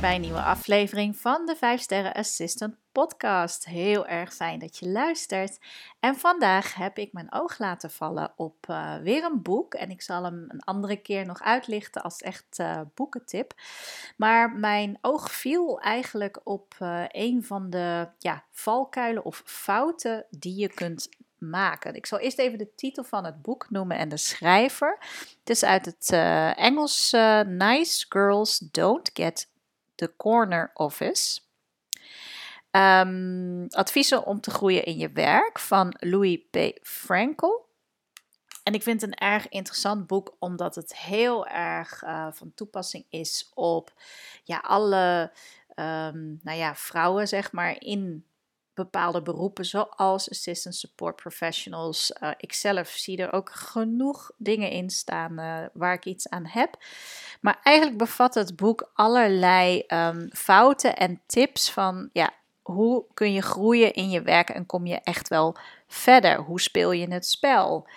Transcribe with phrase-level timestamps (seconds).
[0.00, 3.64] bij een nieuwe aflevering van de 5 Sterren Assistant Podcast.
[3.64, 5.58] Heel erg fijn dat je luistert.
[6.00, 9.74] En vandaag heb ik mijn oog laten vallen op uh, weer een boek.
[9.74, 13.54] En ik zal hem een andere keer nog uitlichten als echt uh, boekentip.
[14.16, 20.56] Maar mijn oog viel eigenlijk op uh, een van de ja, valkuilen of fouten die
[20.56, 21.08] je kunt
[21.38, 21.94] maken.
[21.94, 24.98] Ik zal eerst even de titel van het boek noemen en de schrijver.
[25.38, 27.10] Het is uit het uh, Engels
[27.46, 29.48] Nice Girls Don't Get
[29.98, 31.40] the Corner Office.
[32.70, 36.56] Um, adviezen om te groeien in je werk van Louis P.
[36.82, 37.66] Frankel.
[38.62, 43.04] En ik vind het een erg interessant boek, omdat het heel erg uh, van toepassing
[43.08, 43.92] is op
[44.44, 45.32] ja, alle
[45.74, 48.24] um, nou ja, vrouwen, zeg maar, in
[48.84, 52.12] bepaalde beroepen, zoals assistant support professionals.
[52.22, 56.46] Uh, ik zelf zie er ook genoeg dingen in staan uh, waar ik iets aan
[56.46, 56.76] heb.
[57.40, 62.30] Maar eigenlijk bevat het boek allerlei um, fouten en tips van ja,
[62.62, 66.38] hoe kun je groeien in je werk en kom je echt wel verder?
[66.38, 67.88] Hoe speel je het spel?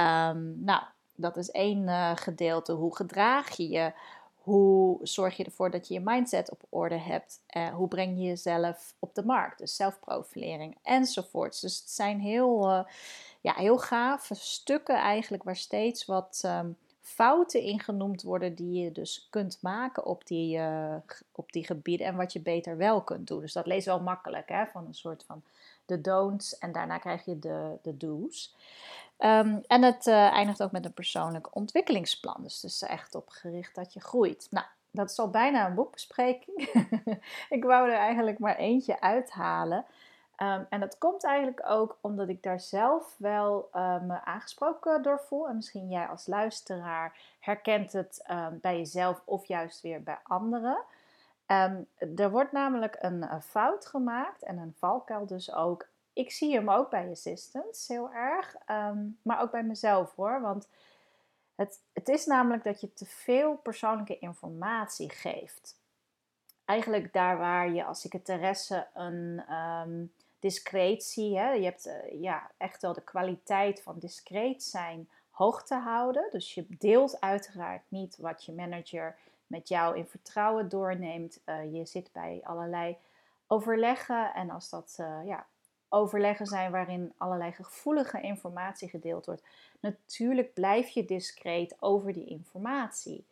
[0.00, 0.82] Um, nou,
[1.14, 2.72] dat is één uh, gedeelte.
[2.72, 3.92] Hoe gedraag je je?
[4.50, 7.40] Hoe zorg je ervoor dat je je mindset op orde hebt?
[7.74, 9.58] Hoe breng je jezelf op de markt?
[9.58, 11.60] Dus zelfprofilering enzovoorts.
[11.60, 12.84] Dus het zijn heel, uh,
[13.40, 18.92] ja, heel gave stukken eigenlijk waar steeds wat um, fouten in genoemd worden die je
[18.92, 20.96] dus kunt maken op die, uh,
[21.32, 23.40] op die gebieden en wat je beter wel kunt doen.
[23.40, 24.66] Dus dat leest wel makkelijk, hè?
[24.66, 25.42] van een soort van
[25.86, 28.54] de don'ts en daarna krijg je de, de do's.
[29.24, 32.36] Um, en het uh, eindigt ook met een persoonlijk ontwikkelingsplan.
[32.42, 34.46] Dus het is echt op gericht dat je groeit.
[34.50, 36.56] Nou, dat is al bijna een boekbespreking.
[37.56, 39.84] ik wou er eigenlijk maar eentje uithalen.
[40.36, 45.20] Um, en dat komt eigenlijk ook omdat ik daar zelf wel uh, me aangesproken door
[45.26, 45.48] voel.
[45.48, 48.24] En misschien jij als luisteraar herkent het
[48.60, 50.84] bij jezelf of juist weer bij anderen.
[52.16, 55.88] Er wordt namelijk een, fout gemaakt en een valkuil dus ook.
[56.12, 58.56] Ik zie hem ook bij assistants heel erg,
[59.22, 60.40] maar ook bij mezelf hoor.
[60.40, 60.68] Want
[61.54, 65.78] het, het is namelijk dat je te veel persoonlijke informatie geeft.
[66.64, 69.42] Eigenlijk daar waar je als secretaresse een
[70.40, 71.38] discretie.
[71.38, 71.50] Hè?
[71.52, 76.26] Je hebt uh, ja, echt wel de kwaliteit van discreet zijn hoog te houden.
[76.30, 79.16] Dus je deelt uiteraard niet wat je manager
[79.46, 81.40] met jou in vertrouwen doorneemt.
[81.46, 82.96] Uh, je zit bij allerlei
[83.46, 84.34] overleggen.
[84.34, 85.46] En als dat uh, ja,
[85.90, 89.42] overleggen zijn waarin allerlei gevoelige informatie gedeeld wordt,
[89.80, 93.24] natuurlijk blijf je discreet over die informatie.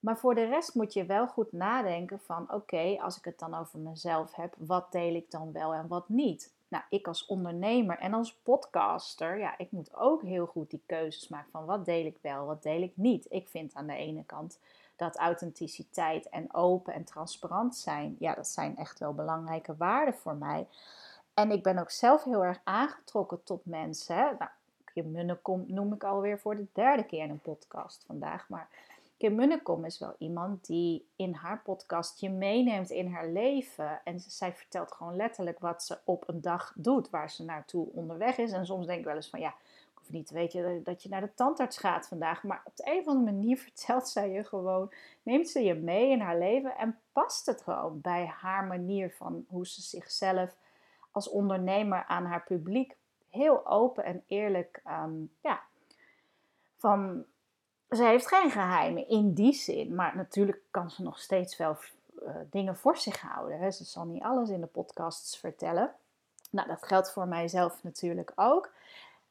[0.00, 3.54] Maar voor de rest moet je wel goed nadenken van oké, als ik het dan
[3.54, 6.52] over mezelf heb, wat deel ik dan wel en wat niet?
[6.68, 11.28] Nou, ik als ondernemer en als podcaster, ja, ik moet ook heel goed die keuzes
[11.28, 13.26] maken van wat deel ik wel, wat deel ik niet.
[13.28, 14.58] Ik vind aan de ene kant
[14.96, 20.34] dat authenticiteit en open en transparant zijn, ja, dat zijn echt wel belangrijke waarden voor
[20.34, 20.66] mij.
[21.40, 24.16] En ik ben ook zelf heel erg aangetrokken tot mensen.
[24.16, 24.50] Nou,
[24.84, 28.68] Kim Munnekom noem ik alweer voor de derde keer in een podcast vandaag, maar
[29.16, 34.00] Kim Munnekom is wel iemand die in haar podcast je meeneemt in haar leven.
[34.04, 38.38] En zij vertelt gewoon letterlijk wat ze op een dag doet, waar ze naartoe onderweg
[38.38, 38.52] is.
[38.52, 41.08] En soms denk ik wel eens van ja, ik hoef niet te weten dat je
[41.08, 42.42] naar de tandarts gaat vandaag.
[42.42, 46.10] Maar op de een of andere manier vertelt zij je gewoon, neemt ze je mee
[46.10, 50.56] in haar leven en past het gewoon bij haar manier van hoe ze zichzelf
[51.10, 52.96] als ondernemer aan haar publiek
[53.30, 55.60] heel open en eerlijk um, ja,
[56.76, 57.24] van
[57.90, 59.94] ze heeft geen geheimen in die zin.
[59.94, 61.76] Maar natuurlijk kan ze nog steeds wel
[62.22, 63.58] uh, dingen voor zich houden.
[63.58, 63.70] Hè.
[63.70, 65.94] Ze zal niet alles in de podcasts vertellen.
[66.50, 68.72] Nou, dat geldt voor mijzelf natuurlijk ook.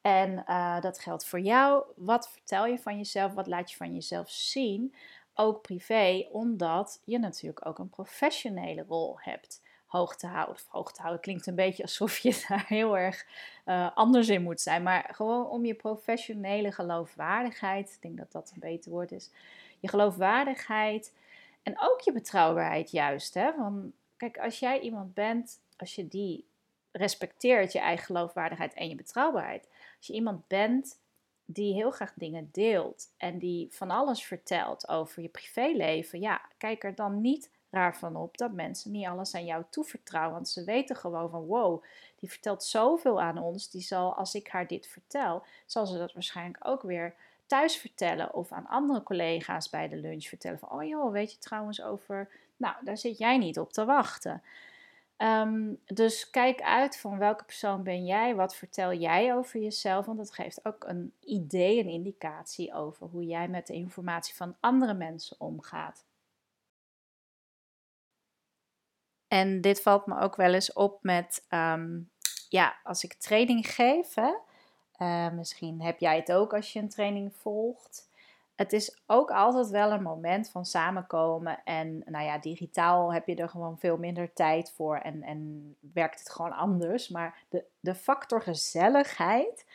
[0.00, 1.84] En uh, dat geldt voor jou.
[1.96, 3.32] Wat vertel je van jezelf?
[3.32, 4.94] Wat laat je van jezelf zien?
[5.34, 10.54] Ook privé, omdat je natuurlijk ook een professionele rol hebt hoog te houden.
[10.54, 13.26] Of hoog te houden klinkt een beetje alsof je daar heel erg
[13.66, 14.82] uh, anders in moet zijn.
[14.82, 19.30] Maar gewoon om je professionele geloofwaardigheid, ik denk dat dat een beter woord is.
[19.80, 21.14] Je geloofwaardigheid
[21.62, 23.34] en ook je betrouwbaarheid juist.
[23.34, 23.52] Hè?
[23.52, 26.44] Van, kijk, als jij iemand bent, als je die
[26.92, 29.68] respecteert, je eigen geloofwaardigheid en je betrouwbaarheid.
[29.96, 30.98] Als je iemand bent
[31.44, 36.84] die heel graag dingen deelt en die van alles vertelt over je privéleven, ja, kijk
[36.84, 40.32] er dan niet raar van op dat mensen niet alles aan jou toevertrouwen.
[40.32, 41.84] Want ze weten gewoon van wow,
[42.16, 43.70] die vertelt zoveel aan ons.
[43.70, 47.14] Die zal, als ik haar dit vertel, zal ze dat waarschijnlijk ook weer
[47.46, 48.34] thuis vertellen.
[48.34, 50.58] Of aan andere collega's bij de lunch vertellen.
[50.58, 52.28] Van oh joh, weet je trouwens over.
[52.56, 54.42] Nou, daar zit jij niet op te wachten.
[55.22, 60.18] Um, dus kijk uit van welke persoon ben jij, wat vertel jij over jezelf, want
[60.18, 64.94] dat geeft ook een idee, een indicatie over hoe jij met de informatie van andere
[64.94, 66.04] mensen omgaat.
[69.30, 71.98] En dit valt me ook wel eens op met, ehm,
[72.48, 74.16] ja, als ik training geef.
[74.98, 78.08] Uh, misschien heb jij het ook als je een training volgt.
[78.54, 81.64] Het is ook altijd wel een moment van samenkomen.
[81.64, 86.18] En nou ja, digitaal heb je er gewoon veel minder tijd voor en, en werkt
[86.18, 87.08] het gewoon anders.
[87.08, 89.66] Maar de, de factor gezelligheid,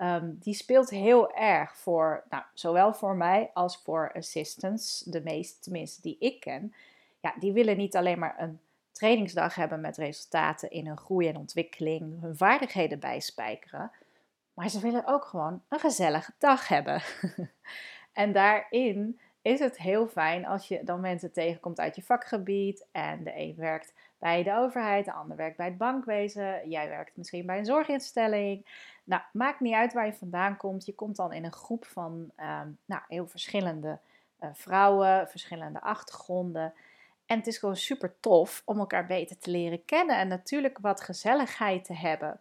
[0.00, 5.60] um, die speelt heel erg voor, nou, zowel voor mij als voor assistants, de meeste
[5.60, 6.74] tenminste die ik ken.
[7.20, 8.60] Ja, die willen niet alleen maar een
[8.92, 13.90] trainingsdag hebben met resultaten in hun groei en ontwikkeling, hun vaardigheden bijspijkeren.
[14.54, 17.02] Maar ze willen ook gewoon een gezellige dag hebben.
[18.12, 22.86] en daarin is het heel fijn als je dan mensen tegenkomt uit je vakgebied.
[22.92, 26.68] En de een werkt bij de overheid, de ander werkt bij het bankwezen.
[26.68, 28.66] Jij werkt misschien bij een zorginstelling.
[29.04, 30.86] Nou, maakt niet uit waar je vandaan komt.
[30.86, 33.98] Je komt dan in een groep van ehm, nou, heel verschillende
[34.40, 36.72] uh, vrouwen, verschillende achtergronden.
[37.32, 41.00] En het is gewoon super tof om elkaar beter te leren kennen en natuurlijk wat
[41.00, 42.40] gezelligheid te hebben.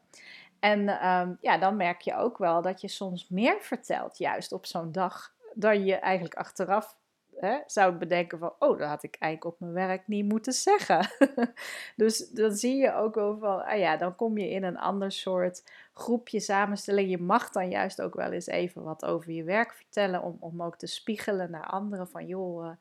[0.60, 4.66] En um, ja, dan merk je ook wel dat je soms meer vertelt, juist op
[4.66, 6.98] zo'n dag, dan je eigenlijk achteraf
[7.36, 11.10] hè, zou bedenken van, oh, dat had ik eigenlijk op mijn werk niet moeten zeggen.
[11.96, 15.12] dus dan zie je ook wel van, ah ja, dan kom je in een ander
[15.12, 15.64] soort
[15.94, 17.10] groepje samenstelling.
[17.10, 20.64] Je mag dan juist ook wel eens even wat over je werk vertellen, om, om
[20.64, 22.66] ook te spiegelen naar anderen van, joh...
[22.66, 22.72] Uh,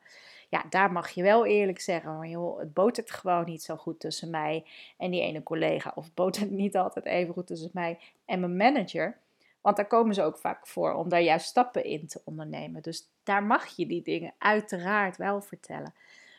[0.51, 3.99] ja, daar mag je wel eerlijk zeggen, maar joh, het botert gewoon niet zo goed
[3.99, 4.65] tussen mij
[4.97, 5.91] en die ene collega.
[5.95, 9.17] Of het botert niet altijd even goed tussen mij en mijn manager.
[9.61, 12.81] Want daar komen ze ook vaak voor om daar juist stappen in te ondernemen.
[12.81, 15.93] Dus daar mag je die dingen uiteraard wel vertellen.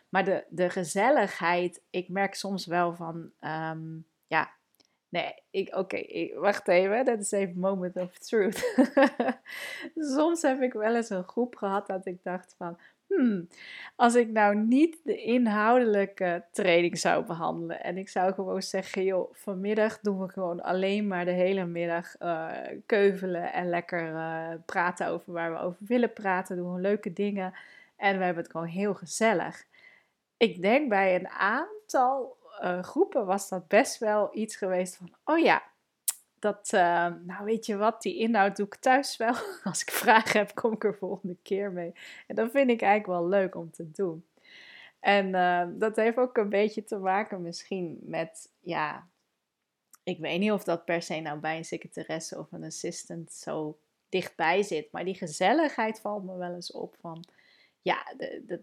[0.09, 4.51] Maar de, de gezelligheid, ik merk soms wel van, ehm, ja,
[5.09, 6.05] nee, ik, oké,
[6.35, 8.75] wacht even, dat is even moment of truth.
[10.17, 12.79] soms heb ik wel eens een groep gehad dat ik dacht van,
[13.17, 13.49] hmm,
[13.97, 19.35] als ik nou niet de inhoudelijke training zou behandelen en ik zou gewoon zeggen, joh,
[19.35, 22.51] vanmiddag doen we gewoon alleen maar de hele middag uh,
[22.87, 27.53] keuvelen en lekker uh, praten over waar we over willen praten, doen we leuke dingen
[27.97, 29.65] en we hebben het gewoon heel gezellig.
[30.37, 35.39] Ik denk bij een aantal uh, groepen was dat best wel iets geweest van, oh
[35.39, 35.63] ja,
[36.43, 39.35] dat, uh, nou weet je wat, die inhoud doe ik thuis wel.
[39.65, 41.93] Als ik vragen heb, kom ik er volgende keer mee.
[42.27, 44.25] En dat vind ik eigenlijk wel leuk om te doen.
[45.01, 49.09] En uh, dat heeft ook een beetje te maken misschien met, ja,
[50.03, 53.79] ik weet niet of dat per se nou bij een secretaresse of een assistant zo
[54.09, 54.93] dichtbij zit.
[54.93, 57.25] Maar die gezelligheid valt me wel eens op van
[57.83, 58.13] ja,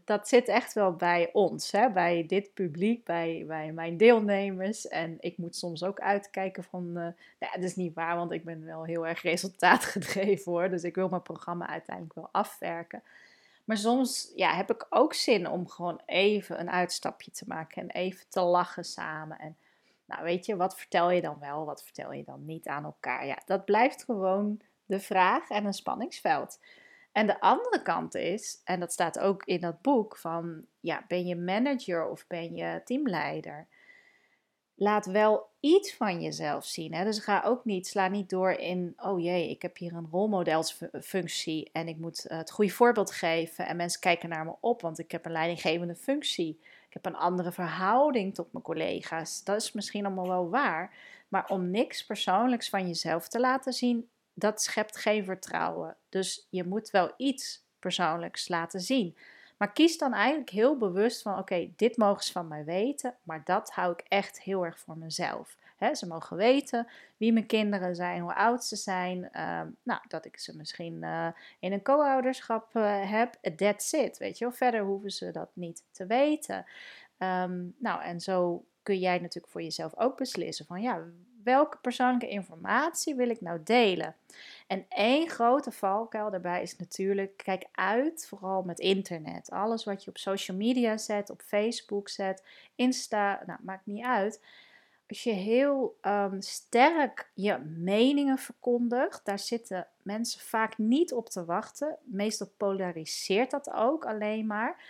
[0.06, 1.92] dat zit echt wel bij ons, hè?
[1.92, 4.88] bij dit publiek, bij, bij mijn deelnemers.
[4.88, 8.44] En ik moet soms ook uitkijken van, uh, nou dat is niet waar, want ik
[8.44, 10.70] ben wel heel erg resultaatgedreven hoor.
[10.70, 13.04] Dus ik wil mijn programma uiteindelijk wel afwerken.
[13.64, 17.90] Maar soms ja, heb ik ook zin om gewoon even een uitstapje te maken en
[17.90, 19.40] even te lachen samen.
[19.40, 19.58] En
[20.06, 23.26] nou weet je, wat vertel je dan wel, wat vertel je dan niet aan elkaar?
[23.26, 26.60] Ja, dat blijft gewoon de vraag en een spanningsveld.
[27.12, 31.26] En de andere kant is, en dat staat ook in dat boek, van ja, ben
[31.26, 33.68] je manager of ben je teamleider?
[34.76, 36.94] Laat wel iets van jezelf zien.
[36.94, 37.04] Hè?
[37.04, 41.70] Dus ga ook niet, sla niet door in, oh jee, ik heb hier een rolmodelsfunctie
[41.72, 45.12] en ik moet het goede voorbeeld geven en mensen kijken naar me op, want ik
[45.12, 46.60] heb een leidinggevende functie.
[46.88, 49.44] Ik heb een andere verhouding tot mijn collega's.
[49.44, 50.94] Dat is misschien allemaal wel waar.
[51.28, 55.96] Maar om niks persoonlijks van jezelf te laten zien, dat schept geen vertrouwen.
[56.10, 59.18] Dus je moet wel iets persoonlijks laten zien.
[59.60, 63.42] Maar kies dan eigenlijk heel bewust van: oké, dit mogen ze van mij weten, maar
[63.44, 65.56] dat hou ik echt heel erg voor mezelf.
[65.94, 69.32] ze mogen weten wie mijn kinderen zijn, hoe oud ze zijn.
[69.32, 71.28] Ehm, nou, dat ik ze misschien uh,
[71.60, 73.56] in een co-ouderschap uh, heb.
[73.58, 74.54] That's it, weet je wel.
[74.54, 76.66] Verder hoeven ze dat niet te weten.
[77.18, 81.04] Ehm, nou, en zo kun jij natuurlijk voor jezelf ook beslissen van ja,
[81.44, 84.16] welke persoonlijke informatie wil ik nou delen?
[84.68, 89.50] En één grote valkuil daarbij is natuurlijk, kijk uit, vooral met internet.
[89.50, 92.44] Alles wat je op social media zet, op Facebook zet,
[92.76, 94.42] Insta, nou maakt niet uit.
[95.08, 101.46] Als je heel um, sterk je meningen verkondigt, daar zitten mensen vaak niet op te
[101.46, 101.98] wachten.
[102.04, 104.84] Meestal polariseert dat ook alleen maar.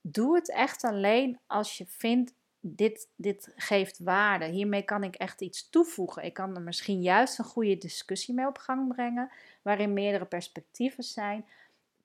[0.00, 2.34] Doe het echt alleen als je vindt
[2.66, 4.44] dit, dit geeft waarde.
[4.44, 6.24] Hiermee kan ik echt iets toevoegen.
[6.24, 9.30] Ik kan er misschien juist een goede discussie mee op gang brengen,
[9.62, 11.46] waarin meerdere perspectieven zijn.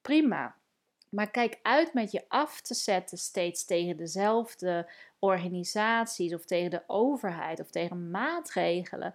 [0.02, 0.56] Prima.
[1.10, 4.90] Maar kijk uit met je af te zetten steeds tegen dezelfde
[5.20, 9.14] organisaties of tegen de overheid of tegen maatregelen.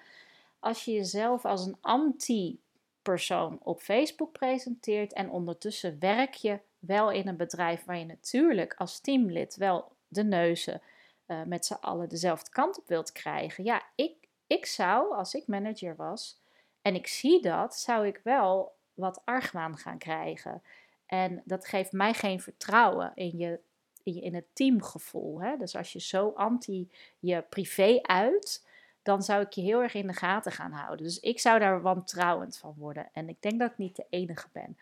[0.61, 7.29] Als je jezelf als een anti-persoon op Facebook presenteert en ondertussen werk je wel in
[7.29, 10.81] een bedrijf waar je natuurlijk als teamlid wel de neuzen
[11.27, 13.65] uh, met z'n allen dezelfde kant op wilt krijgen.
[13.65, 14.15] Ja, ik,
[14.47, 16.41] ik zou, als ik manager was
[16.83, 20.63] en ik zie dat, zou ik wel wat argwaan gaan krijgen.
[21.07, 23.61] En dat geeft mij geen vertrouwen in, je,
[24.03, 25.43] in, je, in het teamgevoel.
[25.43, 25.57] Hè?
[25.57, 28.67] Dus als je zo anti je privé uit,
[29.05, 31.05] dan zou ik je heel erg in de gaten gaan houden.
[31.05, 33.09] Dus ik zou daar wantrouwend van worden.
[33.13, 34.77] En ik denk dat ik niet de enige ben.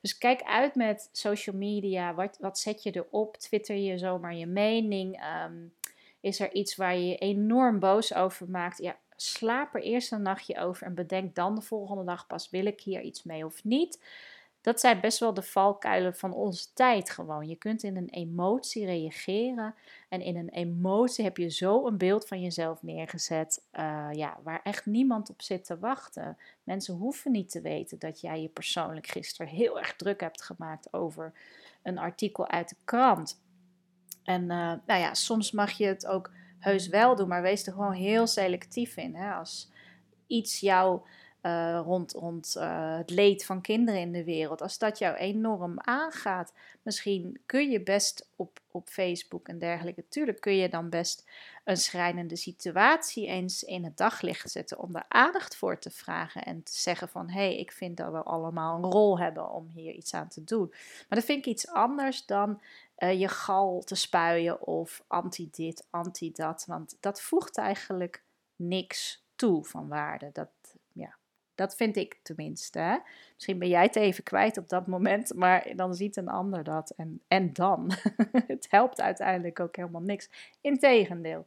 [0.00, 2.14] Dus kijk uit met social media.
[2.14, 3.36] Wat, wat zet je erop?
[3.36, 5.20] Twitter je zomaar je mening?
[5.20, 5.54] Ehm,
[6.20, 8.78] is er iets waar je je enorm boos over maakt?
[8.78, 12.66] Ja, slaap er eerst een nachtje over en bedenk dan de volgende dag pas: wil
[12.66, 13.98] ik hier iets mee of niet?
[14.60, 17.48] dat zijn best wel de valkuilen van onze tijd gewoon.
[17.48, 19.74] Je kunt in een emotie reageren
[20.08, 24.60] en in een emotie heb je zo een beeld van jezelf neergezet, uh, ja, waar
[24.62, 26.36] echt niemand op zit te wachten.
[26.64, 30.92] Mensen hoeven niet te weten dat jij je persoonlijk gisteren heel erg druk hebt gemaakt
[30.92, 31.32] over
[31.82, 33.40] een artikel uit de krant.
[34.30, 37.72] En uh, nou ja, soms mag je het ook heus wel doen, maar wees er
[37.72, 39.14] gewoon heel selectief in.
[39.14, 39.32] Hè?
[39.32, 39.70] Als
[40.26, 41.00] iets jou
[41.42, 44.62] uh, rond, rond uh, het leed van kinderen in de wereld.
[44.62, 50.40] Als dat jou enorm aangaat, misschien kun je best op, op Facebook en dergelijke, natuurlijk
[50.40, 51.28] kun je dan best
[51.64, 56.62] een schrijnende situatie eens in het daglicht zetten om daar aandacht voor te vragen en
[56.62, 59.92] te zeggen van hé, hey, ik vind dat we allemaal een rol hebben om hier
[59.92, 60.68] iets aan te doen.
[60.68, 62.60] Maar dat vind ik iets anders dan
[62.98, 68.22] uh, je gal te spuien of anti dit, anti dat, want dat voegt eigenlijk
[68.56, 70.30] niks toe van waarde.
[70.32, 70.48] Dat,
[71.60, 73.02] dat vind ik tenminste.
[73.34, 76.90] Misschien ben jij het even kwijt op dat moment, maar dan ziet een ander dat.
[76.96, 77.92] En, en dan.
[78.46, 80.30] het helpt uiteindelijk ook helemaal niks.
[80.60, 81.46] Integendeel.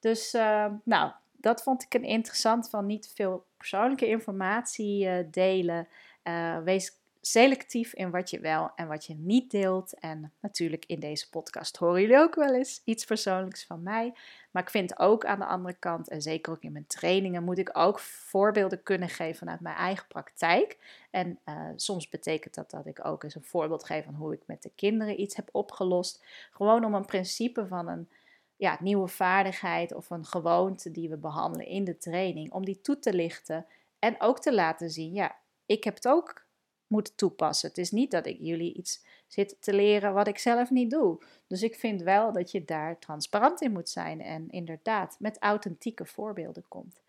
[0.00, 5.88] Dus, uh, nou, dat vond ik een interessant van niet veel persoonlijke informatie uh, delen.
[6.24, 9.98] Uh, wees selectief in wat je wel en wat je niet deelt.
[9.98, 14.14] En natuurlijk in deze podcast horen jullie ook wel eens iets persoonlijks van mij.
[14.50, 17.58] Maar ik vind ook aan de andere kant, en zeker ook in mijn trainingen, moet
[17.58, 20.78] ik ook voorbeelden kunnen geven vanuit mijn eigen praktijk.
[21.10, 24.42] En uh, soms betekent dat dat ik ook eens een voorbeeld geef van hoe ik
[24.46, 26.24] met de kinderen iets heb opgelost.
[26.50, 28.08] Gewoon om een principe van een
[28.56, 32.98] ja, nieuwe vaardigheid of een gewoonte die we behandelen in de training, om die toe
[32.98, 33.66] te lichten
[33.98, 35.36] en ook te laten zien, ja,
[35.66, 36.48] ik heb het ook
[36.90, 37.68] moet toepassen.
[37.68, 41.22] Het is niet dat ik jullie iets zit te leren wat ik zelf niet doe.
[41.46, 46.04] Dus ik vind wel dat je daar transparant in moet zijn en inderdaad met authentieke
[46.04, 47.00] voorbeelden komt.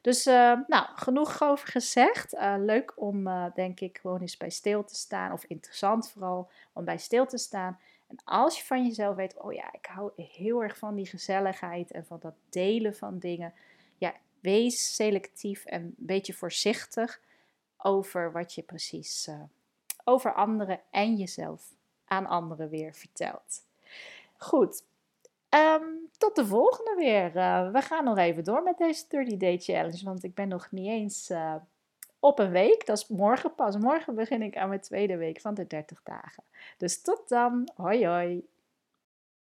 [0.00, 2.34] Dus uh, nou, genoeg over gezegd.
[2.34, 5.32] Uh, leuk om, uh, denk ik, gewoon eens bij stil te staan.
[5.32, 7.78] Of interessant vooral om bij stil te staan.
[8.06, 11.90] En als je van jezelf weet, oh ja, ik hou heel erg van die gezelligheid
[11.90, 13.52] en van dat delen van dingen.
[13.98, 17.20] Ja, wees selectief en een beetje voorzichtig
[17.84, 19.42] over wat je precies uh,
[20.04, 21.74] over anderen en jezelf
[22.04, 23.62] aan anderen weer vertelt.
[24.36, 24.84] Goed,
[25.50, 27.36] um, tot de volgende weer.
[27.36, 30.70] Uh, we gaan nog even door met deze 30 Day Challenge, want ik ben nog
[30.70, 31.54] niet eens uh,
[32.18, 32.86] op een week.
[32.86, 33.76] Dat is morgen pas.
[33.76, 36.42] Morgen begin ik aan mijn tweede week van de 30 dagen.
[36.78, 37.68] Dus tot dan.
[37.74, 38.46] Hoi hoi.